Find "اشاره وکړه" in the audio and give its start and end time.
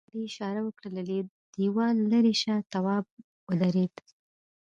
0.29-0.89